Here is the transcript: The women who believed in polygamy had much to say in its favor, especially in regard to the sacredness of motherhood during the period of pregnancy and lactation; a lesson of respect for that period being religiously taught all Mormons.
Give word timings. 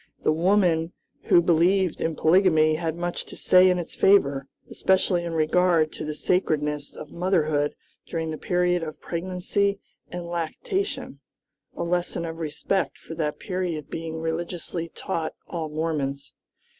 The 0.23 0.31
women 0.31 0.93
who 1.25 1.43
believed 1.43 2.01
in 2.01 2.15
polygamy 2.15 2.73
had 2.73 2.95
much 2.95 3.23
to 3.25 3.37
say 3.37 3.69
in 3.69 3.77
its 3.77 3.93
favor, 3.93 4.47
especially 4.67 5.23
in 5.23 5.33
regard 5.33 5.91
to 5.91 6.03
the 6.03 6.15
sacredness 6.15 6.95
of 6.95 7.11
motherhood 7.11 7.75
during 8.07 8.31
the 8.31 8.37
period 8.39 8.81
of 8.81 8.99
pregnancy 8.99 9.77
and 10.09 10.25
lactation; 10.25 11.19
a 11.77 11.83
lesson 11.83 12.25
of 12.25 12.37
respect 12.39 12.97
for 12.97 13.13
that 13.13 13.37
period 13.37 13.91
being 13.91 14.17
religiously 14.19 14.89
taught 14.89 15.35
all 15.45 15.69
Mormons. 15.69 16.33